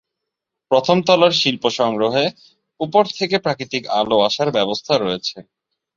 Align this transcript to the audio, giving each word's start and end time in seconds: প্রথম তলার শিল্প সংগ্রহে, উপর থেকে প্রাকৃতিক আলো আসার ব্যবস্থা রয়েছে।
প্রথম 0.71 0.97
তলার 1.07 1.33
শিল্প 1.41 1.63
সংগ্রহে, 1.79 2.25
উপর 2.79 3.03
থেকে 3.17 3.35
প্রাকৃতিক 3.39 3.83
আলো 3.99 4.17
আসার 4.27 4.49
ব্যবস্থা 4.51 4.93
রয়েছে। 4.97 5.37